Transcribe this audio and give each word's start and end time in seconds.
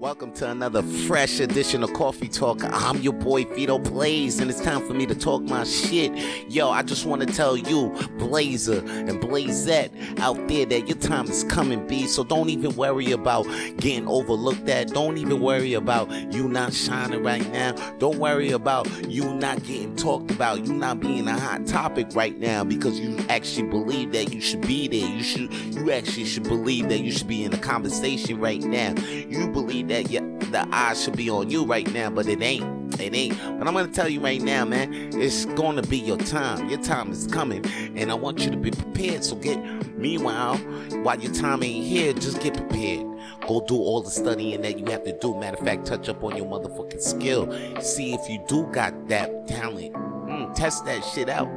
Welcome 0.00 0.32
to 0.36 0.50
another 0.50 0.82
fresh 0.82 1.40
edition 1.40 1.82
of 1.82 1.92
Coffee 1.92 2.28
Tawlk. 2.28 2.64
I'm 2.72 3.02
your 3.02 3.12
boy 3.12 3.44
Vito 3.44 3.78
Blaze, 3.78 4.40
and 4.40 4.50
it's 4.50 4.62
time 4.62 4.80
for 4.86 4.94
me 4.94 5.04
to 5.04 5.14
talk 5.14 5.42
my 5.42 5.64
shit. 5.64 6.10
Yo, 6.50 6.70
I 6.70 6.82
just 6.82 7.04
want 7.04 7.20
to 7.20 7.26
tell 7.26 7.54
you, 7.54 7.90
Blazer 8.16 8.78
and 8.78 9.20
Blazette 9.20 9.90
out 10.18 10.38
there, 10.48 10.64
that 10.64 10.88
your 10.88 10.96
time 10.96 11.28
is 11.28 11.44
coming, 11.44 11.86
B. 11.86 12.06
So 12.06 12.24
don't 12.24 12.48
even 12.48 12.74
worry 12.76 13.12
about 13.12 13.44
getting 13.76 14.08
overlooked 14.08 14.66
at. 14.70 14.88
Don't 14.88 15.18
even 15.18 15.38
worry 15.38 15.74
about 15.74 16.10
you 16.32 16.48
not 16.48 16.72
shining 16.72 17.22
right 17.22 17.46
now. 17.52 17.72
Don't 17.98 18.16
worry 18.16 18.52
about 18.52 18.88
you 19.06 19.34
not 19.34 19.62
getting 19.64 19.96
talked 19.96 20.30
about. 20.30 20.64
You 20.66 20.72
not 20.72 21.00
being 21.00 21.28
a 21.28 21.38
hot 21.38 21.66
topic 21.66 22.06
right 22.14 22.38
now 22.38 22.64
because 22.64 22.98
you 22.98 23.18
actually 23.28 23.68
believe 23.68 24.12
that 24.12 24.32
you 24.32 24.40
should 24.40 24.62
be 24.62 24.88
there. 24.88 25.06
You 25.06 25.22
should. 25.22 25.52
You 25.74 25.92
actually 25.92 26.24
should 26.24 26.44
believe 26.44 26.88
that 26.88 27.00
you 27.00 27.12
should 27.12 27.28
be 27.28 27.44
in 27.44 27.52
a 27.52 27.58
conversation 27.58 28.40
right 28.40 28.62
now. 28.62 28.94
You 29.28 29.46
believe 29.48 29.89
that 29.90 30.10
yeah, 30.10 30.20
the 30.50 30.66
eyes 30.72 31.02
should 31.02 31.16
be 31.16 31.28
on 31.28 31.50
you 31.50 31.64
right 31.64 31.90
now, 31.92 32.10
but 32.10 32.26
it 32.26 32.40
ain't. 32.40 33.00
It 33.00 33.14
ain't. 33.14 33.36
But 33.58 33.68
I'm 33.68 33.74
gonna 33.74 33.88
tell 33.88 34.08
you 34.08 34.20
right 34.20 34.40
now, 34.40 34.64
man, 34.64 35.10
it's 35.14 35.44
gonna 35.44 35.82
be 35.82 35.98
your 35.98 36.16
time. 36.16 36.68
Your 36.68 36.80
time 36.80 37.12
is 37.12 37.26
coming, 37.26 37.64
and 37.96 38.10
I 38.10 38.14
want 38.14 38.40
you 38.40 38.50
to 38.50 38.56
be 38.56 38.70
prepared. 38.70 39.24
So 39.24 39.36
get. 39.36 39.58
Meanwhile, 39.96 40.56
while 41.02 41.20
your 41.20 41.32
time 41.34 41.62
ain't 41.62 41.84
here, 41.84 42.14
just 42.14 42.40
get 42.40 42.54
prepared. 42.54 43.06
Go 43.46 43.62
do 43.66 43.76
all 43.76 44.00
the 44.00 44.10
studying 44.10 44.62
that 44.62 44.78
you 44.78 44.86
have 44.86 45.04
to 45.04 45.18
do. 45.18 45.34
Matter 45.34 45.58
of 45.58 45.64
fact, 45.64 45.86
touch 45.86 46.08
up 46.08 46.24
on 46.24 46.36
your 46.36 46.46
motherfucking 46.46 47.02
skill. 47.02 47.52
See 47.82 48.14
if 48.14 48.28
you 48.28 48.42
do 48.48 48.66
got 48.72 49.08
that 49.08 49.46
talent. 49.46 49.92
Mm, 49.92 50.54
test 50.54 50.86
that 50.86 51.04
shit 51.04 51.28
out. 51.28 51.50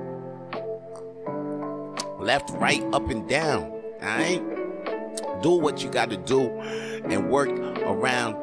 Left, 2.20 2.50
right, 2.52 2.84
up, 2.94 3.10
and 3.10 3.28
down. 3.30 3.72
Alright? 4.02 4.63
Do 5.42 5.52
what 5.52 5.84
you 5.84 5.90
gotta 5.90 6.18
do 6.18 6.50
and 7.06 7.30
work 7.30 7.50
around 7.50 8.36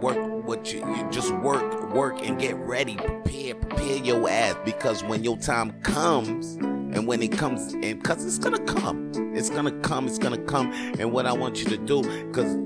work 0.00 0.44
what 0.44 0.72
you, 0.72 0.80
you 0.80 1.08
just 1.10 1.32
work 1.36 1.94
work 1.94 2.20
and 2.26 2.38
get 2.38 2.56
ready. 2.56 2.96
Prepare 2.96 3.54
prepare 3.54 3.96
your 3.98 4.28
ass 4.28 4.56
because 4.64 5.04
when 5.04 5.22
your 5.22 5.36
time 5.36 5.72
comes 5.82 6.54
and 6.56 7.06
when 7.06 7.22
it 7.22 7.32
comes 7.32 7.72
and 7.74 8.02
because 8.02 8.24
it's 8.24 8.38
gonna 8.38 8.58
come 8.64 9.10
it's 9.34 9.50
gonna 9.50 9.72
come 9.80 10.06
it's 10.06 10.18
gonna 10.18 10.38
come. 10.38 10.72
And 10.98 11.12
what 11.12 11.26
i 11.26 11.32
want 11.32 11.58
you 11.58 11.66
to 11.66 11.78
do 11.78 12.02
because 12.26 12.56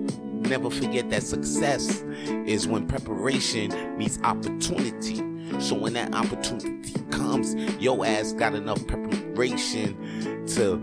never 0.49 0.71
forget 0.71 1.11
that 1.11 1.23
success 1.23 2.03
is 2.47 2.67
when 2.67 2.87
preparation 2.87 3.97
meets 3.97 4.19
opportunity. 4.23 5.23
So 5.61 5.75
when 5.75 5.93
that 5.95 6.15
opportunity 6.15 6.95
comes 7.11 7.55
your 7.81 8.05
ass 8.05 8.33
got 8.33 8.55
enough 8.55 8.85
preparation 8.87 10.47
to 10.49 10.79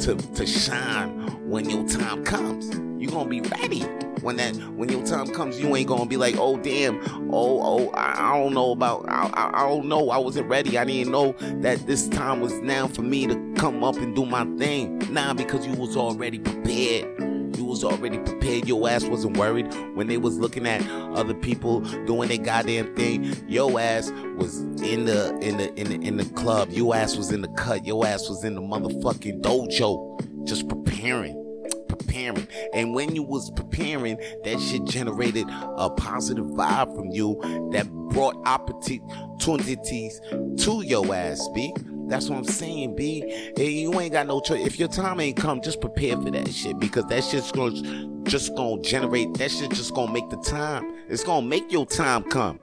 to 0.00 0.16
to 0.34 0.46
shine 0.46 1.19
when 1.50 1.68
your 1.68 1.86
time 1.88 2.24
comes 2.24 2.70
you're 3.00 3.10
gonna 3.10 3.28
be 3.30 3.40
ready. 3.40 3.80
When 4.20 4.36
that 4.36 4.54
when 4.76 4.90
your 4.90 5.04
time 5.06 5.28
comes 5.28 5.58
you 5.58 5.74
ain't 5.74 5.88
gonna 5.88 6.04
be 6.04 6.18
like 6.18 6.36
oh 6.38 6.58
damn 6.58 7.00
oh 7.32 7.62
oh 7.62 7.90
i, 7.94 8.32
I 8.32 8.38
don't 8.38 8.52
know 8.52 8.72
about 8.72 9.08
I, 9.08 9.30
I, 9.32 9.62
I 9.62 9.68
don't 9.68 9.86
know 9.86 10.10
i 10.10 10.18
wasn't 10.18 10.48
ready. 10.48 10.76
I 10.76 10.84
didn't 10.84 11.10
know 11.10 11.32
that 11.62 11.86
this 11.86 12.08
time 12.08 12.40
was 12.40 12.52
now 12.60 12.86
for 12.86 13.00
me 13.00 13.26
to 13.26 13.54
come 13.56 13.82
up 13.82 13.96
and 13.96 14.14
do 14.14 14.26
my 14.26 14.44
thing. 14.58 14.98
Nah 15.10 15.32
because 15.32 15.66
you 15.66 15.72
was 15.74 15.96
already 15.96 16.38
prepared. 16.38 17.56
You 17.56 17.64
was 17.64 17.82
already 17.82 18.18
prepared. 18.18 18.68
Your 18.68 18.88
ass 18.88 19.04
wasn't 19.04 19.38
worried 19.38 19.72
when 19.94 20.06
they 20.06 20.18
was 20.18 20.38
looking 20.38 20.66
at 20.66 20.86
other 21.16 21.34
people 21.34 21.80
doing 22.04 22.28
their 22.28 22.38
goddamn 22.38 22.94
thing. 22.94 23.34
Your 23.48 23.80
ass 23.80 24.10
was 24.36 24.60
in 24.82 25.06
the 25.06 25.36
in 25.40 25.56
the 25.56 25.72
in 25.80 25.88
the 25.88 26.06
in 26.06 26.16
the 26.18 26.26
club. 26.26 26.68
Your 26.70 26.94
ass 26.94 27.16
was 27.16 27.32
in 27.32 27.40
the 27.40 27.48
cut. 27.48 27.86
Your 27.86 28.06
ass 28.06 28.28
was 28.28 28.44
in 28.44 28.54
the 28.54 28.60
motherfucking 28.60 29.40
dojo. 29.40 30.46
Just 30.46 30.68
preparing 31.00 31.50
preparing. 31.88 32.46
And 32.72 32.94
when 32.94 33.14
you 33.14 33.22
was 33.22 33.50
preparing, 33.50 34.18
that 34.44 34.60
shit 34.60 34.84
generated 34.84 35.46
a 35.48 35.90
positive 35.90 36.46
vibe 36.46 36.94
from 36.94 37.10
you 37.10 37.38
that 37.72 37.90
brought 37.90 38.36
opportunities 38.46 40.20
to 40.58 40.82
your 40.82 41.14
ass, 41.14 41.48
B. 41.54 41.74
That's 42.08 42.28
what 42.28 42.38
I'm 42.38 42.44
saying, 42.44 42.96
B. 42.96 43.52
Hey, 43.56 43.70
you 43.70 43.98
ain't 44.00 44.12
got 44.12 44.26
no 44.26 44.40
choice. 44.40 44.66
If 44.66 44.78
your 44.78 44.88
time 44.88 45.20
ain't 45.20 45.36
come, 45.36 45.60
just 45.60 45.80
prepare 45.80 46.16
for 46.16 46.30
that 46.30 46.52
shit 46.52 46.78
because 46.80 47.04
that 47.06 47.22
shit's 47.22 47.52
gonna 47.52 48.24
just 48.24 48.54
gonna 48.56 48.82
generate. 48.82 49.34
That 49.34 49.50
shit 49.50 49.70
just 49.70 49.94
gonna 49.94 50.12
make 50.12 50.28
the 50.28 50.38
time. 50.38 50.92
It's 51.08 51.22
gonna 51.22 51.46
make 51.46 51.70
your 51.70 51.86
time 51.86 52.24
come. 52.24 52.58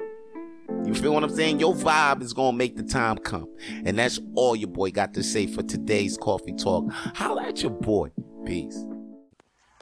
You 0.88 0.94
feel 0.94 1.14
what 1.14 1.22
I'm 1.22 1.36
saying? 1.36 1.60
Your 1.60 1.76
vibe 1.76 2.22
is 2.22 2.32
gonna 2.32 2.56
make 2.56 2.78
the 2.78 2.84
time 2.84 3.18
come. 3.18 3.54
And 3.84 4.00
that's 4.00 4.22
all 4.36 4.56
your 4.56 4.70
boy 4.70 4.92
got 4.92 5.14
to 5.16 5.24
say 5.24 5.46
for 5.46 5.62
today's 5.62 6.18
coffee 6.18 6.54
talk. 6.54 6.90
Holla 6.90 7.44
at 7.44 7.62
your 7.62 7.72
boy. 7.72 8.10
Peace. 8.46 8.86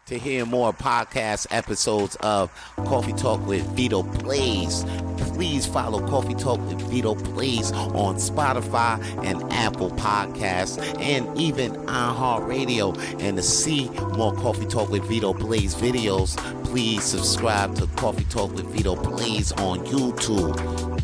To 0.07 0.19
hear 0.19 0.45
more 0.45 0.71
podcast 0.71 1.47
episodes 1.49 2.15
of 2.21 2.51
Coffee 2.85 3.13
Tawlk 3.13 3.43
with 3.47 3.65
Vito 3.75 4.03
Blaze, 4.03 4.85
please 5.17 5.65
follow 5.65 5.99
Coffee 6.07 6.35
Tawlk 6.35 6.59
with 6.67 6.79
Vito 6.91 7.15
Blaze 7.15 7.71
on 7.71 8.17
Spotify 8.17 9.03
and 9.25 9.51
Apple 9.51 9.89
Podcasts 9.91 10.77
and 10.99 11.35
even 11.39 11.71
iHeartRadio. 11.87 12.95
And 13.19 13.37
to 13.37 13.41
see 13.41 13.89
more 14.15 14.35
Coffee 14.35 14.67
Tawlk 14.67 14.89
with 14.89 15.03
Vito 15.05 15.33
Blaze 15.33 15.73
videos, 15.73 16.37
please 16.65 17.03
subscribe 17.03 17.73
to 17.77 17.87
Coffee 17.95 18.25
Tawlk 18.25 18.53
with 18.53 18.67
Vito 18.67 18.95
Blaze 18.95 19.51
on 19.53 19.79
YouTube. 19.87 20.94